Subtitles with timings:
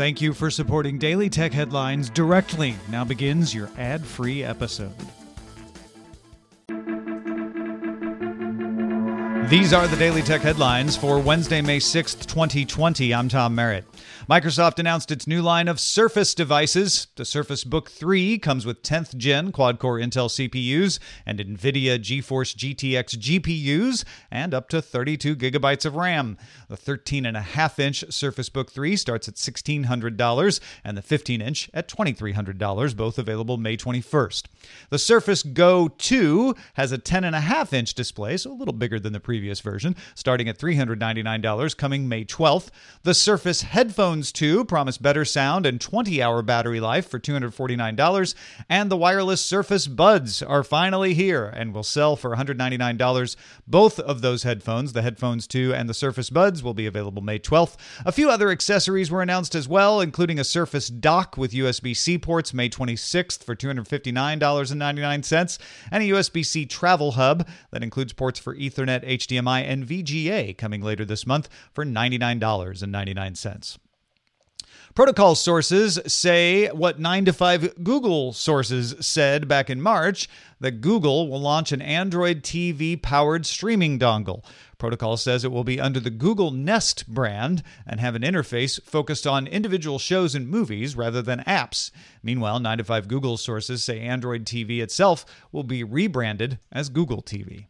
[0.00, 2.74] Thank you for supporting Daily Tech Headlines directly.
[2.88, 4.94] Now begins your ad free episode.
[9.48, 13.12] These are the Daily Tech Headlines for Wednesday, May 6th, 2020.
[13.12, 13.84] I'm Tom Merritt.
[14.28, 17.08] Microsoft announced its new line of Surface devices.
[17.16, 22.54] The Surface Book 3 comes with 10th gen quad core Intel CPUs and NVIDIA GeForce
[22.54, 26.38] GTX GPUs and up to 32 gigabytes of RAM.
[26.68, 32.96] The 13.5 inch Surface Book 3 starts at $1,600 and the 15 inch at $2,300,
[32.96, 34.44] both available May 21st.
[34.90, 39.18] The Surface Go 2 has a 10.5 inch display, so a little bigger than the
[39.30, 42.70] previous version, starting at $399, coming May 12th.
[43.04, 48.34] The Surface Headphones Headphones 2 promise better sound and 20 hour battery life for $249.
[48.68, 53.36] And the wireless Surface Buds are finally here and will sell for $199.
[53.66, 57.38] Both of those headphones, the Headphones 2 and the Surface Buds, will be available May
[57.38, 57.76] 12th.
[58.06, 62.16] A few other accessories were announced as well, including a Surface dock with USB C
[62.16, 65.58] ports May 26th for $259.99
[65.92, 70.82] and a USB C travel hub that includes ports for Ethernet, HDMI, and VGA coming
[70.82, 73.78] later this month for $99.99.
[74.92, 81.28] Protocol sources say what 9 to 5 Google sources said back in March that Google
[81.28, 84.44] will launch an Android TV powered streaming dongle.
[84.78, 89.28] Protocol says it will be under the Google Nest brand and have an interface focused
[89.28, 91.92] on individual shows and movies rather than apps.
[92.20, 97.22] Meanwhile, 9 to 5 Google sources say Android TV itself will be rebranded as Google
[97.22, 97.66] TV.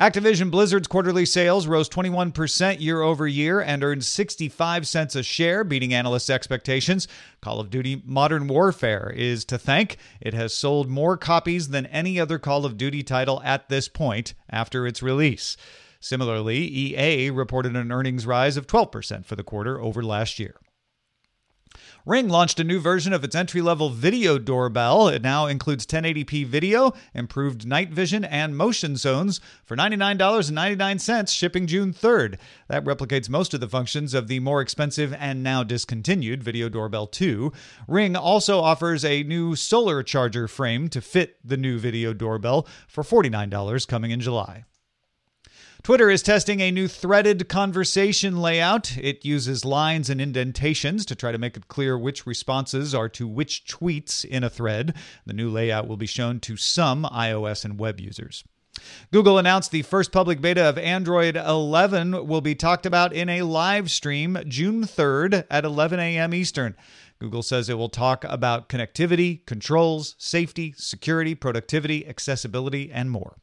[0.00, 5.64] Activision Blizzard's quarterly sales rose 21% year over year and earned 65 cents a share,
[5.64, 7.06] beating analysts' expectations.
[7.42, 9.98] Call of Duty Modern Warfare is to thank.
[10.20, 14.32] It has sold more copies than any other Call of Duty title at this point
[14.48, 15.56] after its release.
[16.00, 20.56] Similarly, EA reported an earnings rise of 12% for the quarter over last year.
[22.04, 25.06] Ring launched a new version of its entry level video doorbell.
[25.08, 31.92] It now includes 1080p video, improved night vision, and motion zones for $99.99, shipping June
[31.92, 32.38] 3rd.
[32.68, 37.06] That replicates most of the functions of the more expensive and now discontinued Video Doorbell
[37.06, 37.52] 2.
[37.86, 43.04] Ring also offers a new solar charger frame to fit the new video doorbell for
[43.04, 44.64] $49 coming in July.
[45.82, 48.96] Twitter is testing a new threaded conversation layout.
[48.98, 53.26] It uses lines and indentations to try to make it clear which responses are to
[53.26, 54.94] which tweets in a thread.
[55.26, 58.44] The new layout will be shown to some iOS and web users.
[59.10, 63.42] Google announced the first public beta of Android 11 will be talked about in a
[63.42, 66.32] live stream June 3rd at 11 a.m.
[66.32, 66.76] Eastern.
[67.18, 73.38] Google says it will talk about connectivity, controls, safety, security, productivity, accessibility, and more.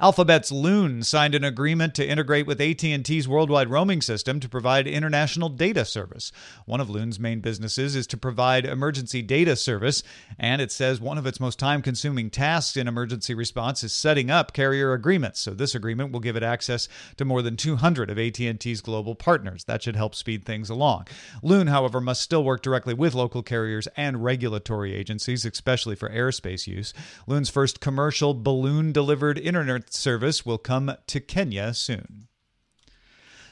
[0.00, 5.48] Alphabet's Loon signed an agreement to integrate with AT&T's worldwide roaming system to provide international
[5.48, 6.32] data service.
[6.64, 10.02] One of Loon's main businesses is to provide emergency data service,
[10.38, 14.52] and it says one of its most time-consuming tasks in emergency response is setting up
[14.52, 15.40] carrier agreements.
[15.40, 19.64] So this agreement will give it access to more than 200 of AT&T's global partners.
[19.64, 21.08] That should help speed things along.
[21.42, 26.66] Loon, however, must still work directly with local carriers and regulatory agencies, especially for airspace
[26.66, 26.92] use.
[27.26, 32.28] Loon's first commercial balloon delivered internet service will come to Kenya soon.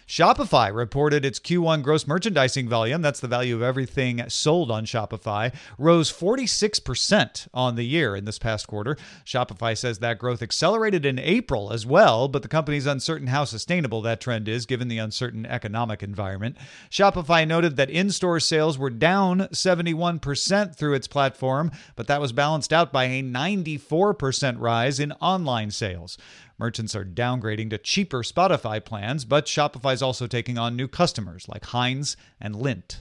[0.07, 5.55] Shopify reported its Q1 gross merchandising volume, that's the value of everything sold on Shopify,
[5.79, 8.99] rose 46% on the year in this past quarter.
[9.25, 14.03] Shopify says that growth accelerated in April as well, but the company's uncertain how sustainable
[14.03, 16.59] that trend is given the uncertain economic environment.
[16.91, 22.33] Shopify noted that in store sales were down 71% through its platform, but that was
[22.33, 26.19] balanced out by a 94% rise in online sales.
[26.59, 31.49] Merchants are downgrading to cheaper Shopify plans, but Shopify is also taking on new customers
[31.49, 33.01] like Heinz and Lindt.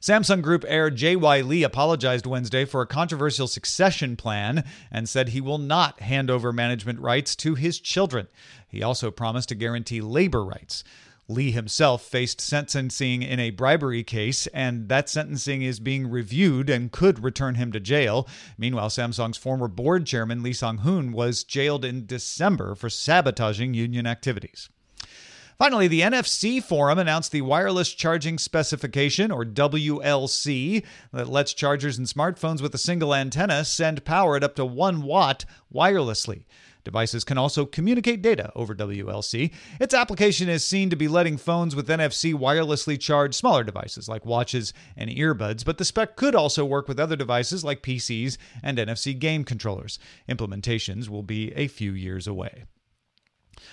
[0.00, 1.40] Samsung Group heir J.Y.
[1.42, 6.52] Lee apologized Wednesday for a controversial succession plan and said he will not hand over
[6.52, 8.26] management rights to his children.
[8.68, 10.82] He also promised to guarantee labor rights.
[11.28, 16.92] Lee himself faced sentencing in a bribery case, and that sentencing is being reviewed and
[16.92, 18.28] could return him to jail.
[18.58, 24.06] Meanwhile, Samsung's former board chairman, Lee Sang Hoon, was jailed in December for sabotaging union
[24.06, 24.68] activities.
[25.58, 32.08] Finally, the NFC Forum announced the Wireless Charging Specification, or WLC, that lets chargers and
[32.08, 36.44] smartphones with a single antenna send power at up to 1 watt wirelessly.
[36.84, 39.52] Devices can also communicate data over WLC.
[39.80, 44.26] Its application is seen to be letting phones with NFC wirelessly charge smaller devices like
[44.26, 48.78] watches and earbuds, but the spec could also work with other devices like PCs and
[48.78, 49.98] NFC game controllers.
[50.28, 52.64] Implementations will be a few years away.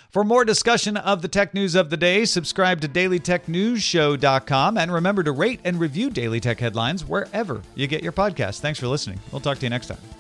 [0.10, 5.24] For more discussion of the tech news of the day, subscribe to dailytechnewsshow.com and remember
[5.24, 8.60] to rate and review Daily Tech Headlines wherever you get your podcasts.
[8.60, 9.20] Thanks for listening.
[9.32, 10.19] We'll talk to you next time.